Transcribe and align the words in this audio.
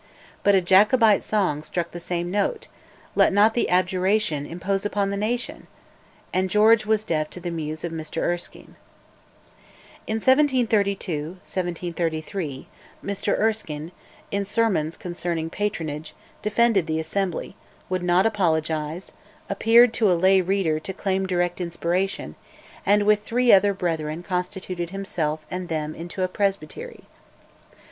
But 0.41 0.55
a 0.55 0.61
Jacobite 0.61 1.21
song 1.21 1.61
struck 1.61 1.91
the 1.91 1.99
same 1.99 2.31
note 2.31 2.67
"Let 3.13 3.31
not 3.31 3.53
the 3.53 3.69
Abjuration 3.69 4.47
Impose 4.47 4.83
upon 4.83 5.11
the 5.11 5.15
nation!" 5.15 5.67
and 6.33 6.49
George 6.49 6.87
was 6.87 7.03
deaf 7.03 7.29
to 7.29 7.39
the 7.39 7.51
muse 7.51 7.83
of 7.83 7.91
Mr 7.91 8.19
Erskine. 8.23 8.77
In 10.07 10.15
1732, 10.15 11.11
1733, 11.45 12.67
Mr 13.05 13.37
Erskine, 13.37 13.91
in 14.31 14.43
sermons 14.43 14.97
concerning 14.97 15.51
patronage, 15.51 16.15
offended 16.43 16.87
the 16.87 16.97
Assembly; 16.99 17.55
would 17.87 18.01
not 18.01 18.25
apologise, 18.25 19.11
appeared 19.51 19.93
(to 19.93 20.11
a 20.11 20.17
lay 20.17 20.41
reader) 20.41 20.79
to 20.79 20.93
claim 20.93 21.27
direct 21.27 21.61
inspiration, 21.61 22.33
and 22.87 23.03
with 23.03 23.21
three 23.21 23.51
other 23.53 23.75
brethren 23.75 24.23
constituted 24.23 24.89
himself 24.89 25.45
and 25.51 25.69
them 25.69 25.93
into 25.93 26.23
a 26.23 26.27
Presbytery. 26.27 27.03